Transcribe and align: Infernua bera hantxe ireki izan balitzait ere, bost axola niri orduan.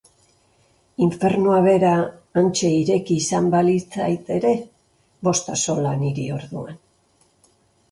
Infernua 1.07 1.57
bera 1.67 1.91
hantxe 2.41 2.71
ireki 2.79 3.19
izan 3.25 3.51
balitzait 3.57 4.33
ere, 4.39 4.55
bost 5.29 5.55
axola 5.59 5.95
niri 6.03 6.29
orduan. 6.41 6.83